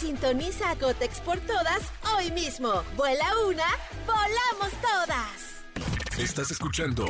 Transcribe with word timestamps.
Sintoniza 0.00 0.70
a 0.70 0.76
Cotex 0.76 1.20
por 1.20 1.38
todas 1.40 1.92
hoy 2.16 2.30
mismo. 2.32 2.72
Vuela 2.96 3.26
una, 3.46 3.66
volamos 4.06 4.72
todas. 4.80 6.18
Estás 6.18 6.50
escuchando 6.50 7.06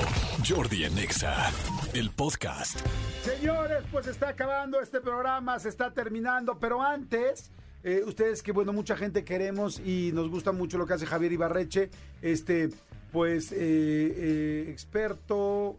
Jordi 0.47 0.85
Anexa, 0.85 1.53
el 1.95 2.11
podcast. 2.11 2.81
Señores, 3.25 3.85
pues 3.93 4.09
está 4.09 4.31
acabando 4.31 4.81
este 4.81 5.01
programa, 5.01 5.57
se 5.61 5.69
está 5.69 5.93
terminando, 5.93 6.59
pero 6.59 6.83
antes, 6.83 7.53
eh, 7.85 8.03
ustedes 8.05 8.43
que 8.43 8.51
bueno, 8.51 8.73
mucha 8.73 8.97
gente 8.97 9.25
queremos 9.25 9.79
y 9.79 10.11
nos 10.13 10.29
gusta 10.29 10.51
mucho 10.51 10.77
lo 10.77 10.85
que 10.87 10.95
hace 10.95 11.07
Javier 11.07 11.31
Ibarreche, 11.33 11.91
este, 12.23 12.71
pues 13.13 13.53
eh, 13.53 13.57
eh, 13.61 14.67
experto, 14.69 15.79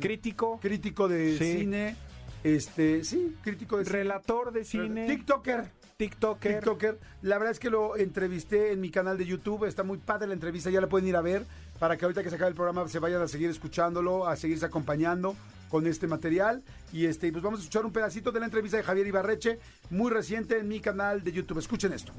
Crítico. 0.00 0.60
crítico 0.60 1.08
de 1.08 1.36
Sí. 1.36 1.58
cine, 1.58 1.96
este, 2.44 3.02
sí, 3.02 3.34
crítico 3.42 3.76
de 3.78 3.84
cine. 3.86 3.98
Relator 3.98 4.52
de 4.52 4.64
cine. 4.64 5.06
TikToker. 5.08 5.82
TikToker. 5.96 6.54
TikToker. 6.56 6.98
La 7.22 7.38
verdad 7.38 7.52
es 7.52 7.58
que 7.60 7.70
lo 7.70 7.96
entrevisté 7.96 8.72
en 8.72 8.80
mi 8.80 8.90
canal 8.90 9.16
de 9.16 9.26
YouTube. 9.26 9.64
Está 9.64 9.82
muy 9.84 9.98
padre 9.98 10.26
la 10.26 10.34
entrevista, 10.34 10.70
ya 10.70 10.80
la 10.80 10.88
pueden 10.88 11.06
ir 11.08 11.16
a 11.16 11.20
ver 11.20 11.44
para 11.78 11.96
que 11.96 12.04
ahorita 12.04 12.22
que 12.22 12.30
se 12.30 12.36
acabe 12.36 12.50
el 12.50 12.54
programa 12.56 12.86
se 12.88 12.98
vayan 12.98 13.22
a 13.22 13.28
seguir 13.28 13.50
escuchándolo, 13.50 14.26
a 14.26 14.36
seguirse 14.36 14.66
acompañando 14.66 15.36
con 15.68 15.86
este 15.86 16.06
material. 16.06 16.62
Y 16.92 17.06
este, 17.06 17.30
pues 17.30 17.42
vamos 17.44 17.60
a 17.60 17.62
escuchar 17.62 17.84
un 17.86 17.92
pedacito 17.92 18.32
de 18.32 18.40
la 18.40 18.46
entrevista 18.46 18.76
de 18.76 18.82
Javier 18.82 19.06
Ibarreche, 19.06 19.58
muy 19.90 20.10
reciente 20.10 20.58
en 20.58 20.68
mi 20.68 20.80
canal 20.80 21.22
de 21.22 21.32
YouTube. 21.32 21.58
Escuchen 21.58 21.92
esto. 21.92 22.12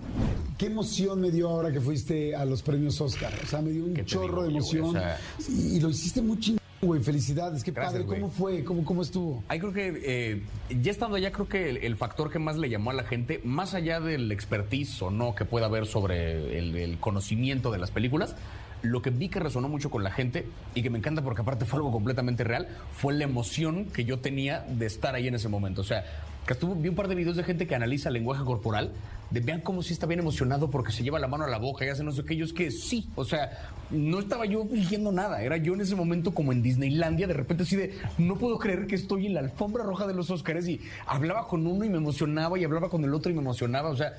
¿Qué 0.57 0.67
emoción 0.67 1.19
me 1.19 1.31
dio 1.31 1.49
ahora 1.49 1.69
que 1.71 1.81
fuiste 1.81 2.33
a 2.33 2.45
los 2.45 2.61
premios 2.61 2.99
Oscar? 3.01 3.33
O 3.43 3.47
sea, 3.47 3.61
me 3.61 3.71
dio 3.71 3.83
un 3.83 3.93
¿Qué 3.93 4.03
te 4.03 4.07
chorro 4.07 4.43
de 4.43 4.47
digo, 4.49 4.59
emoción. 4.59 4.85
O 4.85 4.91
sea- 4.93 5.19
y, 5.49 5.75
y 5.75 5.79
lo 5.81 5.89
hiciste 5.89 6.21
muy 6.21 6.39
chingón, 6.39 6.61
güey. 6.85 7.01
Felicidades, 7.01 7.63
qué 7.63 7.71
Gracias, 7.71 7.93
padre. 7.93 8.05
güey. 8.05 8.19
¿Cómo 8.21 8.31
fue? 8.31 8.63
¿Cómo, 8.63 8.85
cómo 8.85 9.01
estuvo? 9.01 9.43
Ahí 9.47 9.59
creo 9.59 9.73
que, 9.73 10.01
eh, 10.03 10.41
ya 10.81 10.91
estando 10.91 11.15
allá, 11.15 11.31
creo 11.31 11.47
que 11.47 11.69
el, 11.69 11.77
el 11.77 11.95
factor 11.95 12.31
que 12.31 12.39
más 12.39 12.57
le 12.57 12.69
llamó 12.69 12.91
a 12.91 12.93
la 12.93 13.03
gente, 13.03 13.41
más 13.43 13.73
allá 13.73 13.99
del 13.99 14.31
expertise 14.31 15.01
o 15.01 15.11
no 15.11 15.35
que 15.35 15.45
pueda 15.45 15.65
haber 15.65 15.85
sobre 15.85 16.57
el, 16.57 16.75
el 16.75 16.97
conocimiento 16.99 17.71
de 17.71 17.77
las 17.79 17.91
películas, 17.91 18.35
lo 18.81 19.01
que 19.01 19.09
vi 19.09 19.29
que 19.29 19.39
resonó 19.39 19.67
mucho 19.67 19.89
con 19.89 20.03
la 20.03 20.11
gente 20.11 20.45
y 20.75 20.83
que 20.83 20.89
me 20.89 20.99
encanta 20.99 21.21
porque 21.23 21.41
aparte 21.41 21.65
fue 21.65 21.77
algo 21.77 21.91
completamente 21.91 22.43
real, 22.43 22.67
fue 22.95 23.13
la 23.13 23.23
emoción 23.23 23.85
que 23.85 24.05
yo 24.05 24.19
tenía 24.19 24.65
de 24.69 24.85
estar 24.85 25.15
ahí 25.15 25.27
en 25.27 25.35
ese 25.35 25.49
momento. 25.49 25.81
O 25.81 25.85
sea, 25.85 26.03
que 26.45 26.53
estuvo, 26.53 26.75
vi 26.75 26.89
un 26.89 26.95
par 26.95 27.07
de 27.07 27.15
videos 27.15 27.35
de 27.35 27.43
gente 27.43 27.65
que 27.65 27.75
analiza 27.75 28.09
el 28.09 28.13
lenguaje 28.13 28.43
corporal, 28.43 28.91
de 29.31 29.39
vean 29.39 29.61
cómo 29.61 29.81
sí 29.81 29.93
está 29.93 30.05
bien 30.05 30.19
emocionado 30.19 30.69
porque 30.69 30.91
se 30.91 31.03
lleva 31.03 31.17
la 31.17 31.27
mano 31.27 31.45
a 31.45 31.47
la 31.47 31.57
boca 31.57 31.85
y 31.85 31.89
hace 31.89 32.03
no 32.03 32.11
sé 32.11 32.23
qué, 32.23 32.39
es 32.39 32.53
que 32.53 32.69
sí, 32.69 33.09
o 33.15 33.25
sea, 33.25 33.71
no 33.89 34.19
estaba 34.19 34.45
yo 34.45 34.65
fingiendo 34.65 35.11
nada, 35.11 35.41
era 35.41 35.57
yo 35.57 35.73
en 35.73 35.81
ese 35.81 35.95
momento 35.95 36.33
como 36.33 36.51
en 36.51 36.61
Disneylandia, 36.61 37.25
de 37.25 37.33
repente 37.33 37.63
así 37.63 37.75
de, 37.75 37.97
no 38.17 38.35
puedo 38.35 38.59
creer 38.59 38.85
que 38.85 38.95
estoy 38.95 39.25
en 39.25 39.33
la 39.33 39.39
alfombra 39.39 39.83
roja 39.83 40.05
de 40.05 40.13
los 40.13 40.29
Oscars 40.29 40.67
y 40.67 40.79
hablaba 41.07 41.47
con 41.47 41.65
uno 41.65 41.83
y 41.83 41.89
me 41.89 41.97
emocionaba 41.97 42.59
y 42.59 42.63
hablaba 42.63 42.89
con 42.89 43.03
el 43.03 43.13
otro 43.13 43.31
y 43.31 43.35
me 43.35 43.41
emocionaba, 43.41 43.89
o 43.89 43.97
sea, 43.97 44.13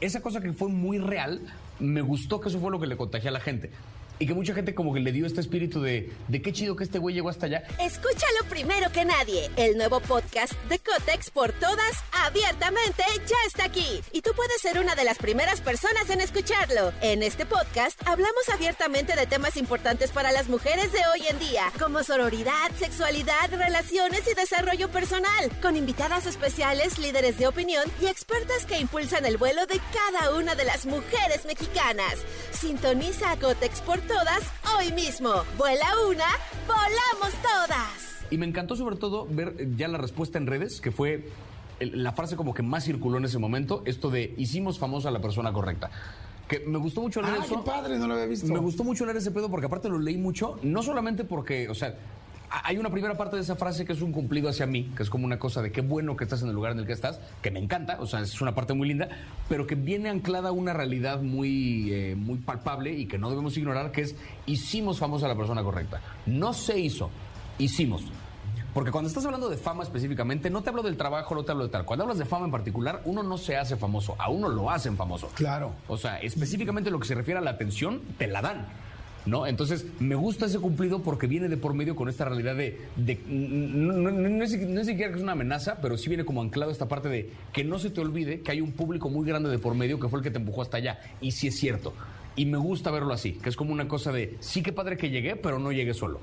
esa 0.00 0.20
cosa 0.20 0.40
que 0.40 0.52
fue 0.52 0.68
muy 0.68 0.98
real, 0.98 1.40
me 1.80 2.00
gustó 2.00 2.40
que 2.40 2.48
eso 2.48 2.60
fue 2.60 2.70
lo 2.70 2.80
que 2.80 2.86
le 2.86 2.96
contagié 2.96 3.28
a 3.28 3.32
la 3.32 3.40
gente. 3.40 3.70
Y 4.22 4.26
que 4.26 4.34
mucha 4.34 4.54
gente 4.54 4.72
como 4.72 4.94
que 4.94 5.00
le 5.00 5.10
dio 5.10 5.26
este 5.26 5.40
espíritu 5.40 5.82
de, 5.82 6.12
de 6.28 6.40
qué 6.40 6.52
chido 6.52 6.76
que 6.76 6.84
este 6.84 7.00
güey 7.00 7.12
llegó 7.12 7.28
hasta 7.28 7.46
allá. 7.46 7.64
Escúchalo 7.80 8.44
primero 8.48 8.92
que 8.92 9.04
nadie. 9.04 9.50
El 9.56 9.76
nuevo 9.76 9.98
podcast 9.98 10.52
de 10.68 10.78
Cotex 10.78 11.28
por 11.30 11.50
todas, 11.50 12.04
abiertamente, 12.12 13.02
ya 13.26 13.36
está 13.48 13.64
aquí. 13.64 14.00
Y 14.12 14.22
tú 14.22 14.30
puedes 14.36 14.60
ser 14.60 14.78
una 14.78 14.94
de 14.94 15.02
las 15.02 15.18
primeras 15.18 15.60
personas 15.60 16.08
en 16.08 16.20
escucharlo. 16.20 16.92
En 17.00 17.24
este 17.24 17.46
podcast 17.46 18.00
hablamos 18.06 18.48
abiertamente 18.48 19.16
de 19.16 19.26
temas 19.26 19.56
importantes 19.56 20.12
para 20.12 20.30
las 20.30 20.48
mujeres 20.48 20.92
de 20.92 21.00
hoy 21.12 21.26
en 21.28 21.40
día, 21.40 21.72
como 21.80 22.04
sororidad, 22.04 22.70
sexualidad, 22.78 23.50
relaciones 23.50 24.22
y 24.30 24.34
desarrollo 24.34 24.88
personal, 24.88 25.50
con 25.60 25.76
invitadas 25.76 26.26
especiales, 26.26 26.96
líderes 27.00 27.38
de 27.38 27.48
opinión 27.48 27.90
y 28.00 28.06
expertas 28.06 28.66
que 28.66 28.78
impulsan 28.78 29.26
el 29.26 29.36
vuelo 29.36 29.66
de 29.66 29.80
cada 29.92 30.36
una 30.36 30.54
de 30.54 30.64
las 30.64 30.86
mujeres 30.86 31.44
mexicanas. 31.44 32.18
Sintoniza 32.52 33.32
a 33.32 33.36
Cotex 33.36 33.80
por 33.80 33.98
todas 33.98 34.11
hoy 34.78 34.92
mismo. 34.92 35.30
Vuela 35.58 35.86
una, 36.08 36.24
volamos 36.66 37.32
todas. 37.42 38.24
Y 38.30 38.38
me 38.38 38.46
encantó 38.46 38.76
sobre 38.76 38.96
todo 38.96 39.26
ver 39.30 39.54
eh, 39.58 39.68
ya 39.76 39.88
la 39.88 39.98
respuesta 39.98 40.38
en 40.38 40.46
redes, 40.46 40.80
que 40.80 40.90
fue 40.90 41.28
el- 41.80 42.02
la 42.02 42.12
frase 42.12 42.36
como 42.36 42.54
que 42.54 42.62
más 42.62 42.84
circuló 42.84 43.18
en 43.18 43.24
ese 43.24 43.38
momento, 43.38 43.82
esto 43.84 44.10
de 44.10 44.34
hicimos 44.36 44.78
famosa 44.78 45.08
a 45.08 45.12
la 45.12 45.20
persona 45.20 45.52
correcta. 45.52 45.90
Que 46.48 46.60
me 46.60 46.78
gustó 46.78 47.00
mucho 47.00 47.22
leer 47.22 47.36
Ah, 47.40 47.44
eso. 47.44 47.56
qué 47.62 47.70
padre, 47.70 47.98
no 47.98 48.06
lo 48.06 48.14
había 48.14 48.26
visto. 48.26 48.46
Me 48.52 48.58
gustó 48.58 48.84
mucho 48.84 49.04
leer 49.04 49.16
ese 49.18 49.30
pedo 49.30 49.50
porque 49.50 49.66
aparte 49.66 49.88
lo 49.88 49.98
leí 49.98 50.16
mucho, 50.18 50.58
no 50.62 50.82
solamente 50.82 51.24
porque, 51.24 51.68
o 51.68 51.74
sea, 51.74 51.94
hay 52.64 52.76
una 52.76 52.90
primera 52.90 53.16
parte 53.16 53.36
de 53.36 53.42
esa 53.42 53.56
frase 53.56 53.84
que 53.84 53.92
es 53.92 54.02
un 54.02 54.12
cumplido 54.12 54.48
hacia 54.48 54.66
mí, 54.66 54.92
que 54.96 55.02
es 55.02 55.10
como 55.10 55.24
una 55.24 55.38
cosa 55.38 55.62
de 55.62 55.72
qué 55.72 55.80
bueno 55.80 56.16
que 56.16 56.24
estás 56.24 56.42
en 56.42 56.48
el 56.48 56.54
lugar 56.54 56.72
en 56.72 56.80
el 56.80 56.86
que 56.86 56.92
estás, 56.92 57.20
que 57.40 57.50
me 57.50 57.58
encanta, 57.58 57.98
o 58.00 58.06
sea, 58.06 58.20
es 58.20 58.40
una 58.40 58.54
parte 58.54 58.74
muy 58.74 58.88
linda, 58.88 59.08
pero 59.48 59.66
que 59.66 59.74
viene 59.74 60.10
anclada 60.10 60.50
a 60.50 60.52
una 60.52 60.72
realidad 60.72 61.22
muy, 61.22 61.92
eh, 61.92 62.14
muy 62.14 62.38
palpable 62.38 62.92
y 62.92 63.06
que 63.06 63.18
no 63.18 63.30
debemos 63.30 63.56
ignorar, 63.56 63.90
que 63.90 64.02
es 64.02 64.16
hicimos 64.46 64.98
famosa 64.98 65.26
a 65.26 65.28
la 65.28 65.36
persona 65.36 65.62
correcta. 65.62 66.00
No 66.26 66.52
se 66.52 66.78
hizo, 66.78 67.10
hicimos. 67.58 68.04
Porque 68.74 68.90
cuando 68.90 69.08
estás 69.08 69.24
hablando 69.26 69.50
de 69.50 69.58
fama 69.58 69.82
específicamente, 69.82 70.48
no 70.48 70.62
te 70.62 70.70
hablo 70.70 70.82
del 70.82 70.96
trabajo, 70.96 71.34
no 71.34 71.44
te 71.44 71.52
hablo 71.52 71.64
de 71.64 71.70
tal. 71.70 71.84
Cuando 71.84 72.04
hablas 72.04 72.18
de 72.18 72.24
fama 72.24 72.46
en 72.46 72.50
particular, 72.50 73.02
uno 73.04 73.22
no 73.22 73.36
se 73.36 73.56
hace 73.56 73.76
famoso, 73.76 74.16
a 74.18 74.30
uno 74.30 74.48
lo 74.48 74.70
hacen 74.70 74.96
famoso. 74.96 75.28
Claro. 75.34 75.74
O 75.88 75.98
sea, 75.98 76.18
específicamente 76.20 76.90
lo 76.90 76.98
que 76.98 77.06
se 77.06 77.14
refiere 77.14 77.38
a 77.38 77.42
la 77.42 77.50
atención, 77.50 78.00
te 78.16 78.26
la 78.26 78.40
dan. 78.40 78.66
¿No? 79.24 79.46
Entonces, 79.46 79.86
me 80.00 80.16
gusta 80.16 80.46
ese 80.46 80.58
cumplido 80.58 81.02
porque 81.02 81.28
viene 81.28 81.48
de 81.48 81.56
por 81.56 81.74
medio 81.74 81.94
con 81.94 82.08
esta 82.08 82.24
realidad 82.24 82.56
de. 82.56 82.80
de- 82.96 83.20
no, 83.28 84.42
es, 84.42 84.58
no 84.68 84.84
siquiera 84.84 85.10
que 85.12 85.16
es 85.18 85.22
una 85.22 85.32
amenaza, 85.32 85.78
pero 85.80 85.96
sí 85.96 86.08
viene 86.08 86.24
como 86.24 86.42
anclado 86.42 86.72
esta 86.72 86.88
parte 86.88 87.08
de 87.08 87.30
que 87.52 87.62
no 87.62 87.78
se 87.78 87.90
te 87.90 88.00
olvide 88.00 88.40
que 88.40 88.50
hay 88.50 88.60
un 88.60 88.72
público 88.72 89.08
muy 89.08 89.24
grande 89.26 89.48
de 89.48 89.58
por 89.60 89.74
medio 89.76 90.00
que 90.00 90.08
fue 90.08 90.18
el 90.18 90.24
que 90.24 90.30
te 90.32 90.38
empujó 90.38 90.62
hasta 90.62 90.78
allá. 90.78 90.98
Y 91.20 91.30
sí 91.32 91.46
es 91.46 91.56
cierto. 91.58 91.92
Y 92.34 92.46
me 92.46 92.58
gusta 92.58 92.90
verlo 92.90 93.12
así, 93.12 93.32
que 93.34 93.48
es 93.50 93.56
como 93.56 93.72
una 93.72 93.86
cosa 93.86 94.10
de 94.10 94.36
sí 94.40 94.62
que 94.62 94.72
padre 94.72 94.96
que 94.96 95.10
llegué, 95.10 95.36
pero 95.36 95.58
no 95.58 95.70
llegué 95.70 95.94
solo. 95.94 96.20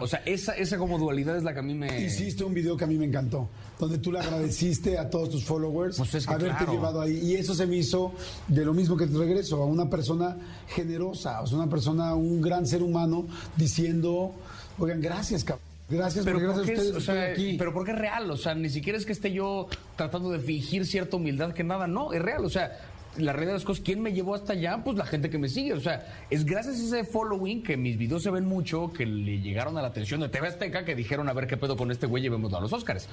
O 0.00 0.06
sea, 0.06 0.22
esa, 0.24 0.52
esa 0.52 0.78
como 0.78 0.98
dualidad 0.98 1.36
es 1.36 1.42
la 1.42 1.52
que 1.52 1.58
a 1.58 1.62
mí 1.62 1.74
me. 1.74 2.00
Hiciste 2.00 2.44
un 2.44 2.54
video 2.54 2.76
que 2.76 2.84
a 2.84 2.86
mí 2.86 2.96
me 2.96 3.04
encantó, 3.04 3.48
donde 3.78 3.98
tú 3.98 4.10
le 4.10 4.20
agradeciste 4.20 4.98
a 4.98 5.10
todos 5.10 5.30
tus 5.30 5.44
followers 5.44 5.98
Pues 5.98 6.14
es 6.14 6.26
que 6.26 6.32
haberte 6.32 6.56
claro. 6.64 6.72
llevado 6.72 7.00
ahí. 7.00 7.18
Y 7.22 7.34
eso 7.34 7.54
se 7.54 7.66
me 7.66 7.76
hizo 7.76 8.12
de 8.48 8.64
lo 8.64 8.72
mismo 8.72 8.96
que 8.96 9.06
te 9.06 9.18
regreso, 9.18 9.62
a 9.62 9.66
una 9.66 9.90
persona 9.90 10.36
generosa, 10.68 11.42
o 11.42 11.46
sea, 11.46 11.58
una 11.58 11.68
persona, 11.68 12.14
un 12.14 12.40
gran 12.40 12.66
ser 12.66 12.82
humano, 12.82 13.26
diciendo, 13.56 14.32
oigan, 14.78 15.00
gracias, 15.00 15.44
cabrón. 15.44 15.66
Gracias, 15.88 16.24
Pero 16.24 16.38
porque 16.40 16.52
gracias 16.52 16.68
a 16.68 16.72
es, 16.72 16.78
ustedes 16.78 16.96
o 16.96 17.00
sea, 17.00 17.28
estoy 17.28 17.46
aquí. 17.46 17.58
pero 17.58 17.72
porque 17.72 17.92
es 17.92 17.98
real, 17.98 18.28
o 18.28 18.36
sea, 18.36 18.56
ni 18.56 18.68
siquiera 18.68 18.98
es 18.98 19.06
que 19.06 19.12
esté 19.12 19.30
yo 19.30 19.68
tratando 19.94 20.30
de 20.30 20.40
fingir 20.40 20.84
cierta 20.84 21.16
humildad 21.16 21.52
que 21.52 21.62
nada, 21.62 21.86
no, 21.86 22.12
es 22.12 22.20
real, 22.20 22.44
o 22.44 22.50
sea, 22.50 22.76
la 23.18 23.32
realidad 23.32 23.52
de 23.52 23.58
las 23.58 23.64
cosas, 23.64 23.82
¿quién 23.84 24.00
me 24.02 24.12
llevó 24.12 24.34
hasta 24.34 24.52
allá? 24.52 24.82
Pues 24.84 24.96
la 24.96 25.04
gente 25.06 25.30
que 25.30 25.38
me 25.38 25.48
sigue, 25.48 25.72
o 25.72 25.80
sea, 25.80 26.06
es 26.30 26.44
gracias 26.44 26.76
a 26.76 26.84
ese 26.84 27.04
following 27.04 27.62
que 27.62 27.76
mis 27.76 27.96
videos 27.98 28.22
se 28.22 28.30
ven 28.30 28.46
mucho, 28.46 28.92
que 28.92 29.06
le 29.06 29.40
llegaron 29.40 29.76
a 29.78 29.82
la 29.82 29.88
atención 29.88 30.20
de 30.20 30.28
TV 30.28 30.48
Azteca, 30.48 30.84
que 30.84 30.94
dijeron 30.94 31.28
a 31.28 31.32
ver 31.32 31.46
qué 31.46 31.56
pedo 31.56 31.76
con 31.76 31.90
este 31.90 32.06
güey, 32.06 32.22
llevémoslo 32.22 32.58
a 32.58 32.60
los 32.60 32.72
Oscars. 32.72 33.08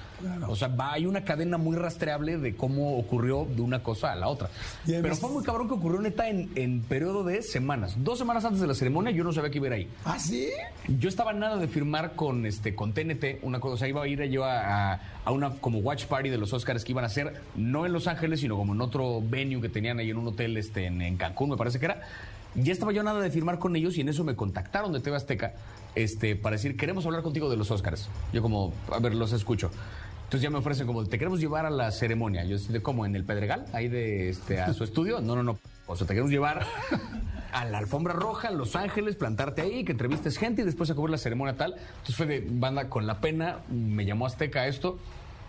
O 0.48 0.56
sea, 0.56 0.68
va, 0.70 0.94
hay 0.94 1.06
una 1.06 1.24
cadena 1.24 1.58
muy 1.58 1.76
rastreable 1.76 2.38
de 2.38 2.56
cómo 2.56 2.98
ocurrió 2.98 3.46
de 3.56 3.62
una 3.62 3.82
cosa 3.84 4.12
a 4.12 4.16
la 4.16 4.28
otra. 4.28 4.50
Pero 5.02 5.16
fue 5.16 5.30
muy 5.30 5.44
cabrón 5.44 5.68
que 5.68 5.74
ocurrió 5.76 6.02
neta 6.02 6.28
en, 6.30 6.50
en 6.56 6.82
periodo 6.82 7.24
de 7.24 7.42
semanas. 7.42 7.96
Dos 7.98 8.18
semanas 8.20 8.46
antes 8.46 8.62
de 8.62 8.68
la 8.68 8.74
ceremonia 8.76 9.12
yo 9.12 9.24
no 9.24 9.32
sabía 9.34 9.50
que 9.52 9.58
iba 9.58 9.66
a 9.66 9.70
ir 9.70 9.74
ahí. 9.74 9.88
¿Ah, 10.06 10.20
sí? 10.20 10.50
Yo 11.00 11.10
estaba 11.10 11.34
nada 11.34 11.58
de 11.58 11.68
firmar 11.68 12.16
con 12.16 12.46
este 12.46 12.76
con 12.76 12.94
TNT, 12.94 13.40
una 13.44 13.60
cosa, 13.60 13.76
o 13.76 13.78
sea, 13.78 13.88
iba 13.88 14.04
a 14.04 14.08
ir 14.08 14.22
yo 14.24 14.44
a, 14.44 14.94
a- 14.94 15.02
a 15.26 15.32
una 15.32 15.52
como 15.52 15.80
watch 15.80 16.06
party 16.06 16.30
de 16.30 16.38
los 16.38 16.52
Oscars 16.52 16.84
que 16.84 16.92
iban 16.92 17.06
a 17.06 17.08
hacer 17.08 17.42
no 17.56 17.86
en 17.86 17.94
Los 17.94 18.08
Ángeles, 18.08 18.42
sino 18.42 18.58
como 18.58 18.74
en 18.74 18.82
otro 18.82 19.22
venue 19.22 19.62
que 19.62 19.70
tenían 19.94 20.00
ahí 20.00 20.10
en 20.10 20.18
un 20.18 20.28
hotel 20.28 20.58
este 20.58 20.86
en, 20.86 21.02
en 21.02 21.18
Cancún, 21.18 21.52
me 21.52 21.58
parece 21.58 21.80
que 21.80 21.86
era. 21.86 22.02
Ya 22.56 22.72
estaba 22.72 22.92
yo 22.92 23.02
a 23.02 23.04
nada 23.04 23.20
de 23.20 23.32
firmar 23.32 23.58
con 23.58 23.76
ellos 23.76 23.98
y 23.98 24.02
en 24.02 24.10
eso 24.10 24.24
me 24.24 24.36
contactaron 24.36 24.94
de 24.94 25.00
TV 25.00 25.16
Azteca 25.18 25.54
este, 25.96 26.36
para 26.36 26.56
decir, 26.56 26.78
queremos 26.78 27.06
hablar 27.06 27.24
contigo 27.24 27.50
de 27.50 27.58
los 27.58 27.72
Oscars. 27.72 28.10
Yo 28.32 28.44
como, 28.44 28.74
a 28.92 29.00
ver, 29.00 29.16
los 29.16 29.34
escucho. 29.34 29.72
Entonces 30.26 30.42
ya 30.42 30.50
me 30.52 30.58
ofrecen 30.60 30.86
como, 30.86 31.04
te 31.06 31.18
queremos 31.18 31.40
llevar 31.40 31.66
a 31.66 31.72
la 31.72 31.92
ceremonia. 31.92 32.44
Yo 32.44 32.56
estoy 32.56 32.74
de 32.74 32.82
como 32.82 33.06
en 33.06 33.16
el 33.16 33.24
Pedregal, 33.24 33.66
ahí 33.74 33.88
de 33.88 34.30
este, 34.30 34.62
a 34.62 34.72
su 34.74 34.84
estudio. 34.84 35.20
No, 35.20 35.36
no, 35.36 35.44
no. 35.44 35.58
O 35.88 35.96
sea, 35.96 36.06
te 36.06 36.14
queremos 36.14 36.32
llevar 36.32 36.66
a 37.52 37.66
la 37.66 37.80
alfombra 37.80 38.14
roja, 38.14 38.50
en 38.50 38.58
Los 38.58 38.76
Ángeles, 38.76 39.16
plantarte 39.16 39.62
ahí, 39.62 39.84
que 39.84 39.92
entrevistes 39.92 40.38
gente 40.38 40.62
y 40.62 40.66
después 40.66 40.90
a 40.92 40.96
cubrir 40.96 41.12
la 41.12 41.18
ceremonia 41.18 41.56
tal. 41.58 41.74
Entonces 41.74 42.16
fue 42.16 42.26
de 42.28 42.46
banda 42.48 42.88
con 42.88 43.08
la 43.08 43.20
pena, 43.20 43.60
me 43.70 44.06
llamó 44.06 44.28
Azteca 44.28 44.68
esto. 44.68 45.00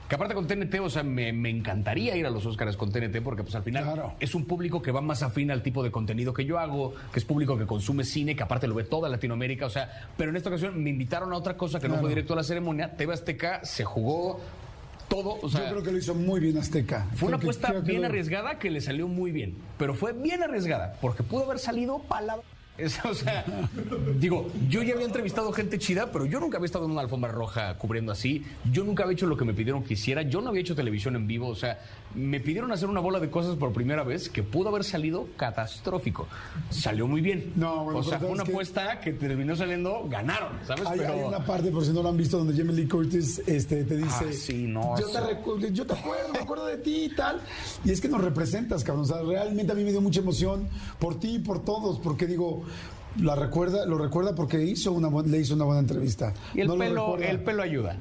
Que 0.09 0.17
aparte 0.17 0.35
con 0.35 0.47
TNT, 0.47 0.81
o 0.81 0.91
sea, 0.91 1.03
me, 1.03 1.33
me 1.33 1.49
encantaría 1.49 2.15
ir 2.15 2.27
a 2.27 2.31
los 2.31 2.45
Oscars 2.45 2.77
con 2.77 2.93
TNT 2.93 3.23
porque 3.23 3.43
pues 3.43 3.55
al 3.55 3.63
final 3.63 3.85
Claro. 3.85 4.13
es 4.21 4.35
un 4.35 4.45
público 4.45 4.83
que 4.83 4.93
va 4.93 5.01
más 5.01 5.23
afín 5.23 5.51
al 5.51 5.63
tipo 5.63 5.83
de 5.83 5.91
contenido 5.91 6.35
que 6.35 6.45
yo 6.45 6.59
hago, 6.59 6.95
que 7.13 7.19
es 7.19 7.25
público 7.25 7.57
que 7.57 7.65
consume 7.67 8.05
cine, 8.05 8.37
que 8.37 8.43
aparte 8.43 8.67
lo 8.69 8.75
ve 8.75 8.85
toda 8.85 9.09
Latinoamérica, 9.09 9.65
o 9.65 9.71
sea, 9.71 10.09
pero 10.17 10.31
en 10.31 10.37
esta 10.37 10.51
ocasión 10.51 10.83
me 10.83 10.91
invitaron 10.91 11.33
a 11.33 11.37
otra 11.37 11.57
cosa 11.57 11.81
que 11.81 11.89
no 11.89 11.97
fue 11.97 12.11
directo 12.11 12.35
a 12.35 12.37
la 12.37 12.43
ceremonia, 12.45 12.95
TV 12.97 13.15
Azteca 13.15 13.65
se 13.65 13.85
jugó 13.85 14.41
todo, 15.09 15.39
o 15.41 15.49
sea, 15.49 15.65
Yo 15.65 15.71
creo 15.71 15.83
que 15.83 15.93
lo 15.93 15.99
hizo 15.99 16.15
muy 16.15 16.39
bien 16.41 16.59
Azteca. 16.59 17.07
fue 17.15 17.29
una 17.29 17.39
Creo 17.39 17.51
apuesta 17.51 17.73
que 17.73 17.81
bien 17.81 18.03
lo- 18.03 18.09
arriesgada 18.09 18.59
que 18.59 18.71
le 18.71 18.81
salió 18.83 19.09
muy 19.09 19.33
bien, 19.33 19.55
pero 19.79 19.95
fue 19.95 20.13
bien 20.13 20.43
arriesgada 20.43 20.97
porque 21.01 21.23
pudo 21.23 21.45
haber 21.45 21.59
salido 21.59 21.99
palabra. 22.01 22.45
O 23.05 23.15
sea, 23.15 23.45
digo, 24.19 24.51
yo 24.69 24.83
ya 24.83 24.95
había 24.95 25.07
entrevistado 25.07 25.53
gente 25.53 25.79
chida, 25.79 26.11
pero 26.11 26.27
yo 26.27 26.41
nunca 26.41 26.57
había 26.57 26.67
estado 26.67 26.87
en 26.87 26.91
una 26.91 27.03
alfombra 27.03 27.31
roja 27.31 27.79
cubriendo 27.79 28.11
así. 28.11 28.45
Yo 28.73 28.83
nunca 28.83 29.05
había 29.05 29.15
hecho 29.15 29.27
lo 29.27 29.37
que 29.37 29.45
me 29.45 29.55
pidieron 29.55 29.85
que 29.85 29.95
hiciera. 29.95 30.23
Yo 30.23 30.41
no 30.41 30.49
había 30.51 30.63
hecho 30.63 30.75
televisión 30.75 31.15
en 31.15 31.27
vivo. 31.29 31.47
O 31.49 31.55
sea, 31.55 31.79
me 32.17 32.41
pidieron 32.41 32.73
hacer 32.73 32.89
una 32.89 32.99
bola 33.01 33.21
de 33.21 33.31
cosas 33.31 33.57
por 33.57 33.73
primera 33.73 34.03
vez 34.03 34.29
que 34.29 34.43
pudo 34.43 34.71
haber 34.71 34.83
salido 34.83 35.29
catastrófico. 35.37 36.27
Salió 36.71 37.07
muy 37.07 37.21
bien. 37.21 37.53
No, 37.55 37.85
bueno, 37.85 38.01
o 38.01 38.03
sea, 38.03 38.19
fue 38.19 38.29
una 38.31 38.43
es 38.43 38.49
que- 38.49 38.53
apuesta 38.53 39.01
que 39.01 39.13
terminó 39.13 39.55
saliendo, 39.55 40.09
ganaron, 40.09 40.53
¿sabes? 40.67 40.85
Hay, 40.87 40.99
pero 40.99 41.13
hay 41.15 41.21
una 41.23 41.45
parte, 41.45 41.71
por 41.71 41.85
si 41.85 41.93
no 41.93 42.03
lo 42.03 42.09
han 42.09 42.17
visto, 42.17 42.39
donde 42.39 42.57
Jamie 42.57 42.75
Lee 42.75 42.89
Curtis 42.89 43.41
este, 43.47 43.85
te 43.85 43.97
dice: 43.97 44.27
Ah, 44.29 44.33
sí, 44.33 44.65
no, 44.67 44.99
yo, 44.99 45.07
te 45.61 45.73
yo 45.73 45.87
te 45.87 45.93
acuerdo, 45.93 46.33
me 46.33 46.39
acuerdo 46.41 46.67
de 46.67 46.79
ti 46.79 47.05
y 47.05 47.15
tal. 47.15 47.41
Y 47.85 47.93
es 47.93 48.01
que 48.01 48.09
nos 48.09 48.21
representas, 48.21 48.83
cabrón. 48.83 49.05
O 49.05 49.07
sea, 49.07 49.23
realmente 49.23 49.71
a 49.73 49.77
mí 49.77 49.85
me 49.85 49.93
dio 49.93 50.01
mucha 50.01 50.21
emoción 50.21 50.69
por 50.99 51.21
ti 51.21 51.37
y 51.37 51.39
por 51.39 51.65
todos, 51.65 52.01
porque 52.01 52.27
digo. 52.27 52.64
La 53.21 53.37
recuerda, 53.37 53.87
lo 53.87 53.97
recuerda 53.97 54.35
porque 54.35 54.61
hizo 54.61 54.91
una, 54.91 55.09
le 55.23 55.39
hizo 55.39 55.55
una 55.55 55.65
buena 55.65 55.81
entrevista. 55.81 56.35
y 56.53 56.61
el 56.61 56.67
No 56.67 56.75
lo 56.75 56.81
pelo, 56.81 57.19
el 57.19 57.41
pelo 57.41 57.63
ayuda. 57.63 57.97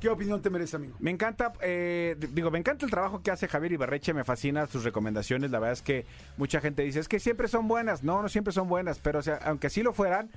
¿Qué 0.00 0.08
opinión 0.08 0.42
te 0.42 0.50
merece, 0.50 0.76
amigo? 0.76 0.94
Me 0.98 1.12
encanta, 1.12 1.52
eh, 1.60 2.16
digo, 2.32 2.50
me 2.50 2.58
encanta 2.58 2.84
el 2.84 2.90
trabajo 2.90 3.22
que 3.22 3.30
hace 3.30 3.46
Javier 3.46 3.72
Ibarreche, 3.72 4.12
me 4.14 4.24
fascina 4.24 4.66
sus 4.66 4.82
recomendaciones. 4.82 5.52
La 5.52 5.60
verdad 5.60 5.74
es 5.74 5.82
que 5.82 6.06
mucha 6.36 6.60
gente 6.60 6.82
dice, 6.82 6.98
es 6.98 7.08
que 7.08 7.20
siempre 7.20 7.46
son 7.46 7.68
buenas. 7.68 8.02
No, 8.02 8.20
no 8.20 8.28
siempre 8.28 8.52
son 8.52 8.68
buenas, 8.68 8.98
pero 8.98 9.20
o 9.20 9.22
sea, 9.22 9.36
aunque 9.44 9.68
así 9.68 9.82
lo 9.82 9.92
fueran, 9.92 10.28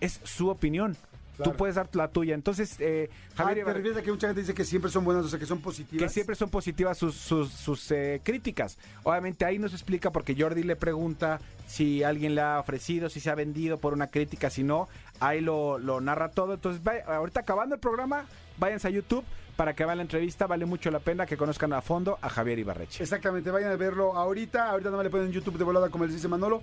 es 0.00 0.20
su 0.24 0.48
opinión. 0.48 0.96
Claro. 1.42 1.52
Tú 1.52 1.56
puedes 1.56 1.74
dar 1.76 1.88
la 1.94 2.08
tuya. 2.08 2.34
Entonces, 2.34 2.76
eh, 2.80 3.08
Ah, 3.10 3.44
Javier 3.44 3.54
¿Te 3.54 3.60
Ibarreche, 3.60 3.78
refieres 3.78 3.98
a 3.98 4.02
que 4.04 4.10
mucha 4.12 4.26
gente 4.28 4.40
dice 4.42 4.54
que 4.54 4.64
siempre 4.64 4.90
son 4.90 5.04
buenas, 5.04 5.24
o 5.24 5.28
sea, 5.28 5.38
que 5.38 5.46
son 5.46 5.60
positivas? 5.60 6.02
que 6.02 6.12
siempre 6.12 6.34
son 6.36 6.50
positivas 6.50 6.98
sus, 6.98 7.14
sus, 7.14 7.50
sus, 7.50 7.90
eh, 7.92 8.20
críticas. 8.22 8.78
Obviamente 9.04 9.44
ahí 9.44 9.58
nos 9.58 9.72
explica 9.72 10.10
porque 10.10 10.34
Jordi 10.38 10.62
le 10.62 10.76
pregunta 10.76 11.40
si 11.66 12.02
alguien 12.02 12.34
le 12.34 12.40
ha 12.42 12.60
ofrecido, 12.60 13.08
si 13.08 13.20
se 13.20 13.30
ha 13.30 13.34
vendido 13.34 13.78
por 13.78 13.92
una 13.94 14.08
crítica, 14.08 14.50
si 14.50 14.62
no, 14.62 14.88
ahí 15.20 15.40
lo, 15.40 15.78
lo 15.78 16.00
narra 16.00 16.30
todo. 16.30 16.54
Entonces, 16.54 16.82
vaya- 16.82 17.04
ahorita 17.06 17.40
acabando 17.40 17.74
el 17.74 17.80
programa, 17.80 18.26
váyanse 18.58 18.88
a 18.88 18.90
YouTube 18.90 19.24
para 19.60 19.74
que 19.74 19.84
vean 19.84 19.98
la 19.98 20.02
entrevista, 20.04 20.46
vale 20.46 20.64
mucho 20.64 20.90
la 20.90 21.00
pena 21.00 21.26
que 21.26 21.36
conozcan 21.36 21.74
a 21.74 21.82
fondo 21.82 22.18
a 22.22 22.30
Javier 22.30 22.58
Ibarreche. 22.60 23.02
Exactamente, 23.02 23.50
vayan 23.50 23.70
a 23.70 23.76
verlo 23.76 24.16
ahorita. 24.16 24.70
Ahorita 24.70 24.88
no 24.88 24.96
me 24.96 25.04
le 25.04 25.10
ponen 25.10 25.26
en 25.26 25.32
YouTube 25.32 25.58
de 25.58 25.64
volada, 25.64 25.90
como 25.90 26.06
les 26.06 26.14
dice 26.14 26.28
Manolo. 26.28 26.62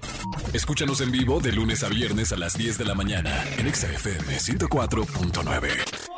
Escúchanos 0.52 1.00
en 1.02 1.12
vivo 1.12 1.40
de 1.40 1.52
lunes 1.52 1.84
a 1.84 1.90
viernes 1.90 2.32
a 2.32 2.38
las 2.38 2.58
10 2.58 2.80
de 2.80 2.86
la 2.86 2.96
mañana 2.96 3.44
en 3.60 3.68
Exa 3.68 3.86
FM 3.86 4.40
104.9. 4.40 6.17